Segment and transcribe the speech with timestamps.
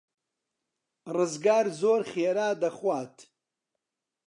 [1.15, 3.15] ڕزگار زۆر خێرا دەخوات.